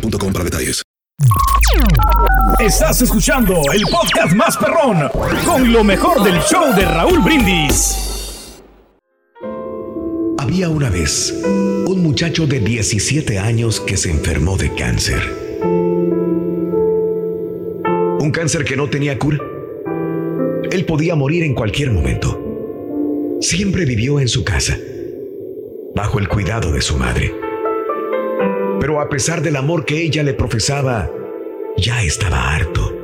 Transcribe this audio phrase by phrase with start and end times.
[0.00, 0.82] boostmobile.com para detalles.
[2.58, 5.08] Estás escuchando el podcast más perrón
[5.44, 8.60] con lo mejor del show de Raúl Brindis.
[10.38, 15.20] Había una vez un muchacho de 17 años que se enfermó de cáncer.
[18.20, 19.38] Un cáncer que no tenía cura.
[20.70, 23.38] Él podía morir en cualquier momento.
[23.40, 24.78] Siempre vivió en su casa,
[25.94, 27.45] bajo el cuidado de su madre.
[28.86, 31.10] Pero a pesar del amor que ella le profesaba,
[31.76, 32.96] ya estaba harto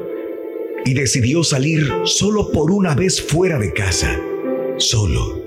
[0.84, 4.16] y decidió salir solo por una vez fuera de casa,
[4.76, 5.42] solo.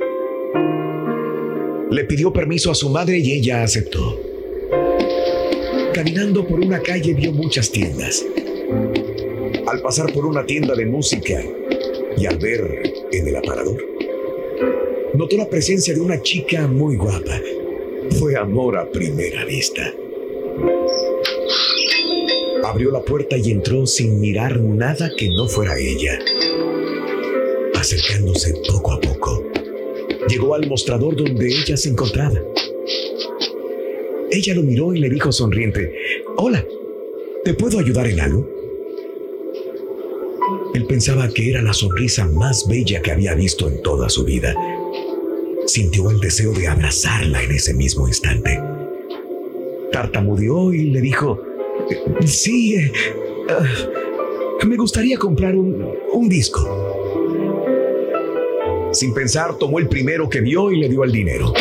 [1.89, 4.19] Le pidió permiso a su madre y ella aceptó.
[5.94, 8.25] Caminando por una calle vio muchas tiendas.
[9.67, 11.41] Al pasar por una tienda de música
[12.17, 13.81] y al ver en el aparador,
[15.13, 17.39] notó la presencia de una chica muy guapa.
[18.19, 19.94] Fue amor a primera vista.
[22.76, 26.20] Abrió la puerta y entró sin mirar nada que no fuera ella.
[27.73, 29.41] Acercándose poco a poco,
[30.28, 32.38] llegó al mostrador donde ella se encontraba.
[34.30, 35.90] Ella lo miró y le dijo sonriente,
[36.36, 36.66] Hola,
[37.46, 38.46] ¿te puedo ayudar en algo?
[40.74, 44.53] Él pensaba que era la sonrisa más bella que había visto en toda su vida.
[45.66, 48.59] Sintió el deseo de abrazarla en ese mismo instante.
[49.94, 51.55] Tartamudeó y le dijo,
[52.25, 52.91] Sí, eh,
[53.50, 53.66] ah,
[54.66, 56.62] me gustaría comprar un, un disco.
[58.91, 61.53] Sin pensar, tomó el primero que vio y le dio el dinero.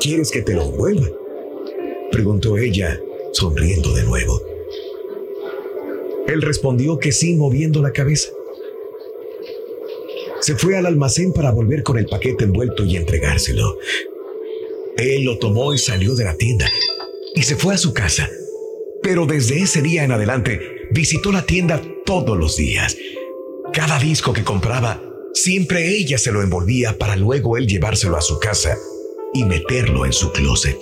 [0.00, 1.06] ¿Quieres que te lo devuelva?
[2.10, 2.98] Preguntó ella,
[3.32, 4.40] sonriendo de nuevo.
[6.26, 8.30] Él respondió que sí, moviendo la cabeza.
[10.40, 13.76] Se fue al almacén para volver con el paquete envuelto y entregárselo.
[14.96, 16.66] Él lo tomó y salió de la tienda
[17.34, 18.28] y se fue a su casa.
[19.02, 22.96] Pero desde ese día en adelante visitó la tienda todos los días.
[23.72, 25.02] Cada disco que compraba,
[25.32, 28.76] siempre ella se lo envolvía para luego él llevárselo a su casa
[29.32, 30.78] y meterlo en su closet.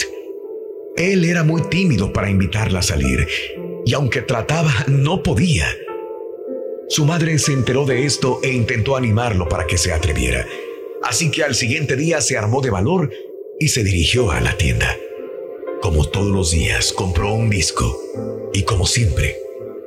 [0.96, 3.28] Él era muy tímido para invitarla a salir
[3.84, 5.66] y aunque trataba, no podía.
[6.88, 10.46] Su madre se enteró de esto e intentó animarlo para que se atreviera.
[11.02, 13.10] Así que al siguiente día se armó de valor
[13.60, 14.96] y se dirigió a la tienda.
[15.80, 18.00] Como todos los días, compró un disco
[18.52, 19.38] y como siempre,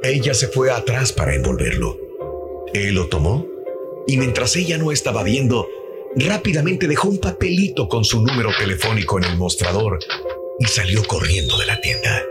[0.04, 1.98] ella se fue atrás para envolverlo.
[2.74, 3.46] Él lo tomó
[4.08, 5.68] y mientras ella no estaba viendo,
[6.16, 10.00] rápidamente dejó un papelito con su número telefónico en el mostrador
[10.60, 12.24] y salió corriendo de la tienda.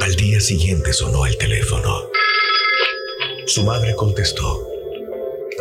[0.00, 2.10] Al día siguiente sonó el teléfono.
[3.46, 4.66] Su madre contestó.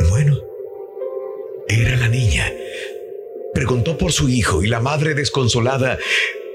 [0.10, 0.49] Bueno,
[3.60, 6.00] Preguntó por su hijo y la madre desconsolada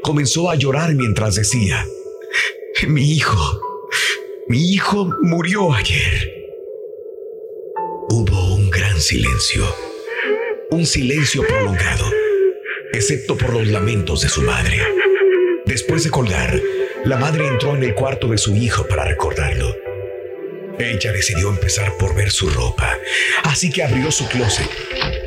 [0.03, 1.87] comenzó a llorar mientras decía,
[2.89, 3.61] mi hijo,
[4.49, 6.33] mi hijo murió ayer.
[8.09, 9.67] Hubo un gran silencio,
[10.71, 12.11] un silencio prolongado,
[12.95, 14.81] excepto por los lamentos de su madre.
[15.67, 16.59] Después de colgar,
[17.05, 19.77] la madre entró en el cuarto de su hijo para recordarlo.
[20.79, 22.99] Ella decidió empezar por ver su ropa,
[23.43, 24.71] así que abrió su closet.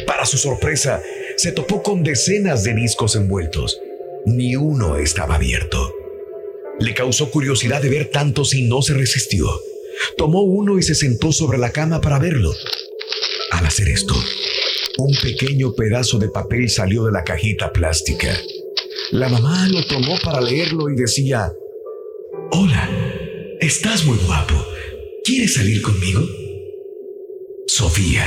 [0.07, 1.03] Para su sorpresa,
[1.37, 3.79] se topó con decenas de discos envueltos.
[4.25, 5.93] Ni uno estaba abierto.
[6.79, 9.47] Le causó curiosidad de ver tantos y no se resistió.
[10.17, 12.53] Tomó uno y se sentó sobre la cama para verlo.
[13.51, 14.15] Al hacer esto,
[14.97, 18.35] un pequeño pedazo de papel salió de la cajita plástica.
[19.11, 21.53] La mamá lo tomó para leerlo y decía,
[22.51, 22.89] Hola,
[23.59, 24.55] estás muy guapo.
[25.23, 26.21] ¿Quieres salir conmigo?
[27.67, 28.25] Sofía.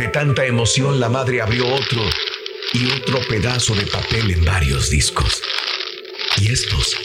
[0.00, 2.00] De tanta emoción la madre abrió otro
[2.72, 5.42] y otro pedazo de papel en varios discos.
[6.40, 6.96] Y estos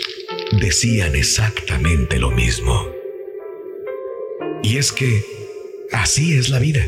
[0.53, 2.89] decían exactamente lo mismo.
[4.63, 5.25] Y es que
[5.91, 6.87] así es la vida.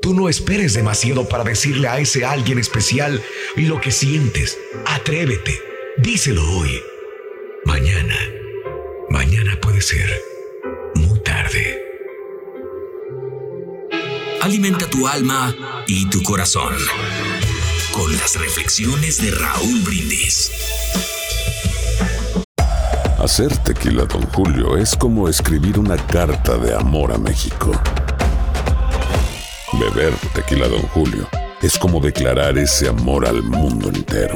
[0.00, 3.22] Tú no esperes demasiado para decirle a ese alguien especial
[3.56, 4.58] lo que sientes.
[4.86, 5.60] Atrévete,
[5.98, 6.82] díselo hoy.
[7.66, 8.16] Mañana,
[9.10, 10.08] mañana puede ser
[10.94, 11.81] muy tarde.
[14.42, 15.54] Alimenta tu alma
[15.86, 16.74] y tu corazón
[17.92, 20.50] con las reflexiones de Raúl Brindis.
[23.20, 27.70] Hacer tequila, don Julio, es como escribir una carta de amor a México.
[29.74, 31.28] Beber tequila, don Julio,
[31.62, 34.34] es como declarar ese amor al mundo entero.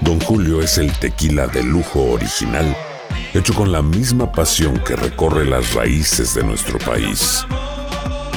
[0.00, 2.74] Don Julio es el tequila de lujo original,
[3.34, 7.44] hecho con la misma pasión que recorre las raíces de nuestro país.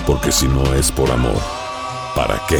[0.05, 1.41] Porque si no es por amor,
[2.15, 2.59] ¿para qué?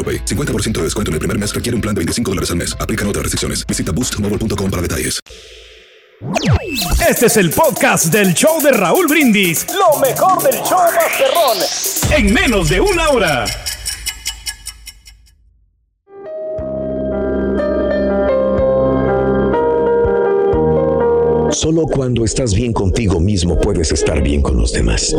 [0.00, 0.24] AroPay.
[0.24, 2.74] 50% de descuento en el primer mes requiere un plan de 25 dólares al mes.
[2.80, 3.66] Aplican otras restricciones.
[3.66, 5.20] Visita boostmobile.com para detalles.
[7.08, 9.66] Este es el podcast del show de Raúl Brindis.
[9.72, 11.58] Lo mejor del show Masterrón.
[12.10, 13.46] En menos de una hora.
[21.52, 25.14] Solo cuando estás bien contigo mismo puedes estar bien con los demás.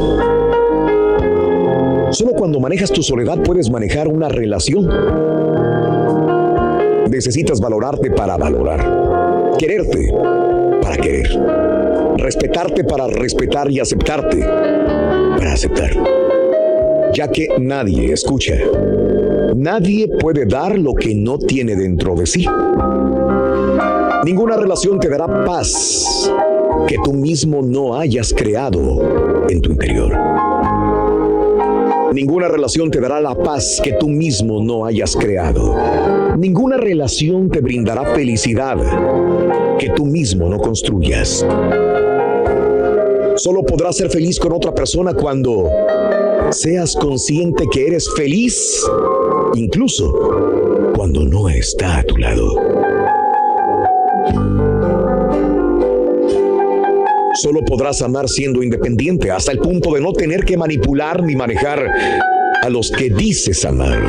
[2.12, 4.90] Solo cuando manejas tu soledad puedes manejar una relación.
[7.10, 9.56] Necesitas valorarte para valorar.
[9.58, 10.10] Quererte
[10.82, 11.30] para querer.
[12.18, 15.92] Respetarte para respetar y aceptarte para aceptar.
[17.14, 18.56] Ya que nadie escucha.
[19.56, 22.46] Nadie puede dar lo que no tiene dentro de sí.
[24.26, 26.30] Ninguna relación te dará paz
[26.88, 30.12] que tú mismo no hayas creado en tu interior.
[32.14, 35.76] Ninguna relación te dará la paz que tú mismo no hayas creado.
[36.38, 38.78] Ninguna relación te brindará felicidad
[39.80, 41.46] que tú mismo no construyas.
[43.38, 45.70] Solo podrás ser feliz con otra persona cuando
[46.50, 48.86] seas consciente que eres feliz,
[49.56, 50.12] incluso
[50.94, 52.81] cuando no está a tu lado.
[57.42, 61.84] Solo podrás amar siendo independiente hasta el punto de no tener que manipular ni manejar
[62.62, 64.00] a los que dices amar.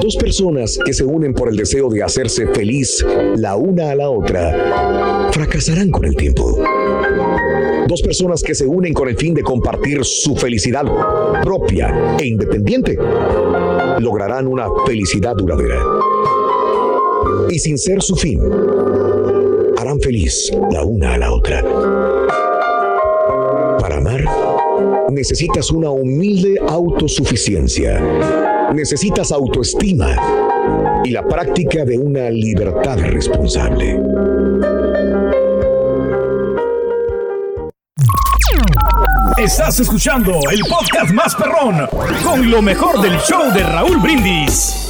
[0.00, 3.04] Dos personas que se unen por el deseo de hacerse feliz
[3.36, 6.64] la una a la otra fracasarán con el tiempo.
[7.86, 10.86] Dos personas que se unen con el fin de compartir su felicidad
[11.42, 12.96] propia e independiente
[13.98, 15.76] lograrán una felicidad duradera.
[17.50, 18.40] Y sin ser su fin,
[20.10, 21.62] feliz la una a la otra.
[23.78, 24.24] Para amar,
[25.08, 28.00] necesitas una humilde autosuficiencia.
[28.74, 30.16] Necesitas autoestima
[31.04, 34.00] y la práctica de una libertad responsable.
[39.38, 41.86] Estás escuchando el podcast más perrón
[42.24, 44.89] con lo mejor del show de Raúl Brindis.